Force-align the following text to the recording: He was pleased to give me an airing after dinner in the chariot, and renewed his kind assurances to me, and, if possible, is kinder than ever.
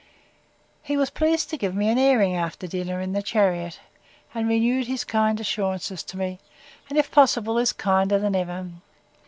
He 0.81 0.97
was 0.97 1.11
pleased 1.11 1.51
to 1.51 1.57
give 1.57 1.75
me 1.75 1.87
an 1.87 1.99
airing 1.99 2.35
after 2.35 2.65
dinner 2.65 2.99
in 3.01 3.13
the 3.13 3.21
chariot, 3.21 3.79
and 4.33 4.47
renewed 4.49 4.87
his 4.87 5.03
kind 5.03 5.39
assurances 5.39 6.01
to 6.05 6.17
me, 6.17 6.39
and, 6.89 6.97
if 6.97 7.11
possible, 7.11 7.59
is 7.59 7.71
kinder 7.71 8.17
than 8.17 8.35
ever. 8.35 8.71